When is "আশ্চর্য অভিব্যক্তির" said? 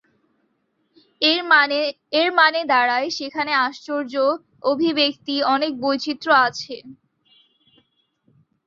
3.65-5.41